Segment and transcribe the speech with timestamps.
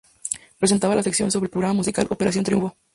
[0.57, 2.75] Presentaba la sección sobre el programa musical "Operación Triunfo".